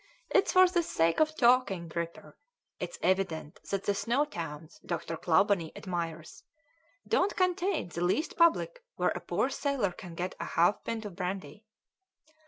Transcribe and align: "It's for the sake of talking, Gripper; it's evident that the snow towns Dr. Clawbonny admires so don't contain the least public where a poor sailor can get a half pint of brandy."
"It's 0.31 0.53
for 0.53 0.67
the 0.67 0.81
sake 0.81 1.19
of 1.19 1.37
talking, 1.37 1.87
Gripper; 1.87 2.35
it's 2.79 2.97
evident 3.03 3.59
that 3.69 3.83
the 3.83 3.93
snow 3.93 4.25
towns 4.25 4.79
Dr. 4.83 5.15
Clawbonny 5.15 5.71
admires 5.75 6.37
so 6.39 6.43
don't 7.07 7.35
contain 7.37 7.89
the 7.89 8.01
least 8.03 8.35
public 8.35 8.83
where 8.95 9.09
a 9.09 9.19
poor 9.19 9.51
sailor 9.51 9.91
can 9.91 10.15
get 10.15 10.33
a 10.39 10.45
half 10.57 10.83
pint 10.83 11.05
of 11.05 11.15
brandy." 11.15 11.65